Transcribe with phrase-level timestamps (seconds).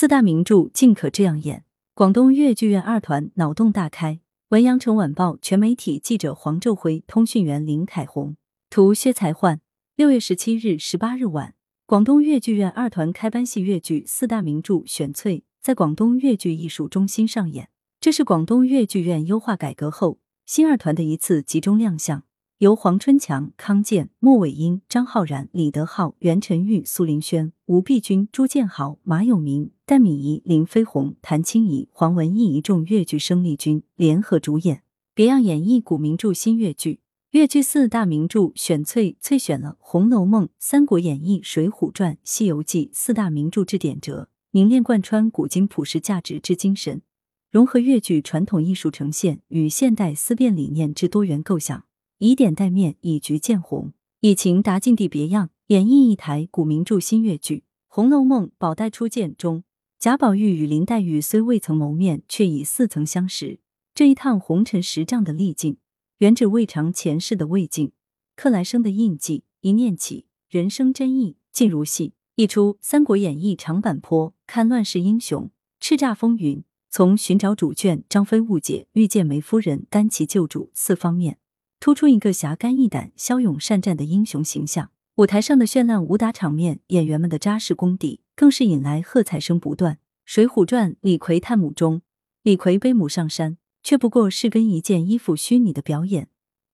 [0.00, 1.64] 四大名著尽可这样演。
[1.92, 4.20] 广东粤剧院二团脑洞大开。
[4.50, 8.36] 文阳城晚报全媒体记者黄昼辉，通讯员林凯红，
[8.70, 9.60] 图薛才焕。
[9.96, 17.68] 六月十七日、十八日晚，广东粤剧院二团开班戏粤剧四大名著选粹在广东粤剧艺术中心上演。
[17.98, 22.22] 这是广东粤剧院优化改革后新二团的一次集中亮相。
[22.58, 29.70] 由黄春强、康健、莫伟英、张浩然、李德浩、袁晨玉、苏林轩、吴碧君、朱建豪、马永明。
[29.86, 34.82] 戴敏仪、林飞鸿、谭青怡、黄文艺一众粤剧生力军联合主演，
[35.14, 36.98] 别样演绎古名著新粤剧。
[37.30, 47.02] 粤剧四大名著选粹萃选了《红楼梦》《三国演义》《水浒传》《西游记》四大名著之典折，凝练贯穿古今普世价值之精神，
[47.52, 51.84] 融合粤剧传统艺术呈现与现代思辨理念之多元构想，
[52.20, 59.62] 以点带面，以局见红，以情达境地别样，演绎一台古名著新粤剧《红楼梦》宝黛初见中。
[60.00, 63.60] 贾宝玉与林黛玉虽未曾谋面，却已似曾相识。
[63.94, 65.76] 这一趟红尘十丈的历尽，
[66.18, 67.92] 原指未尝前世的未尽，
[68.34, 69.44] 刻来生的印记。
[69.60, 72.14] 一念起，人生真意尽如戏。
[72.34, 81.38] 一出《三国演义》长坂坡，看乱世英雄叱咤风云，从寻找主眷张飞误解、遇见梅夫人单骑救主四方面，
[81.80, 84.90] 突出一个侠肝义胆、骁勇善战的英雄形象。
[85.16, 88.20] 舞台上的绚烂武打场面，演员们的扎实功底。
[88.38, 89.94] 更是引来喝彩声不断。
[90.24, 92.02] 《水浒传》李逵探母中，
[92.44, 96.28] 李逵背母上山，却不过是跟一件衣服虚拟的表演。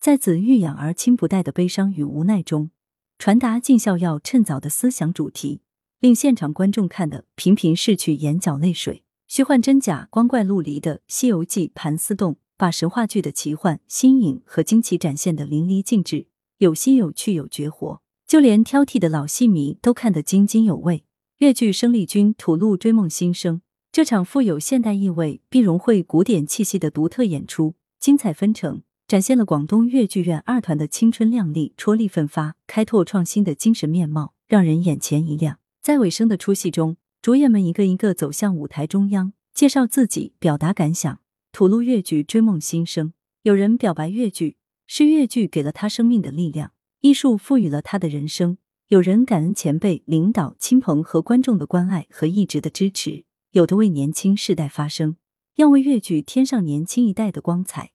[0.00, 2.70] 在子欲养而亲不待的悲伤与无奈中，
[3.18, 5.60] 传达尽孝要趁早的思想主题，
[5.98, 9.04] 令现场观众看得频频拭去眼角泪水。
[9.28, 16.26] 虚幻真假、光怪陆离的《西游记》盘丝洞，把神话剧的奇幻、新颖和惊奇展现的淋漓尽致，
[16.58, 21.04] 有新有趣有绝活，就连挑剔的老戏迷都看得津津有味。
[21.38, 35.58] 粤剧生力军吐露追梦心声，这场富有现代意味并融汇古典气息的独特演出，精彩纷呈，展现了广东粤剧院二团的青春靓丽、戳力奋发、开拓创新的精神面貌，让人眼前一亮。
[35.80, 41.20] 在尾声的出戏中，主演们一个一个走向舞台中央，介绍自己，表达感想，
[41.52, 43.12] 吐露越剧追梦心声。
[43.42, 44.56] 有人表白越剧
[44.86, 48.58] 是越剧给了他生命的力量，艺术赋予了他的人生。
[48.88, 55.16] 有人感恩前辈、领导、亲朋和观众的关爱和一直的支持，有的为年轻世代发声，
[55.56, 57.92] 要为越剧添上年轻一代的光彩。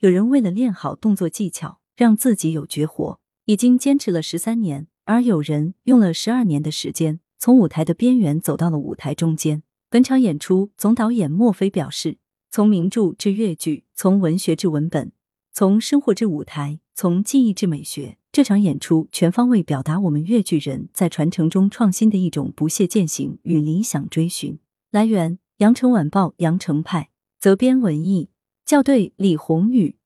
[0.00, 9.62] 有人为了练好动作技巧，让自己有绝活，已经坚持了十三年；而有人用了十二年的时间，从舞台的边缘走到了舞台中间。
[9.90, 12.18] 本场演出，总导演莫非表示，
[12.50, 15.12] 从名著至粤剧，从文学至文本，
[15.52, 18.16] 从生活至舞台，从技艺至美学。
[18.32, 24.58] 这场演出全方位表达我们粤剧人在传承中创新的一种不懈践行与理想追寻。
[24.90, 28.30] 来源：羊城晚报羊城派，责编：文艺，
[28.64, 29.97] 校对：李宏宇。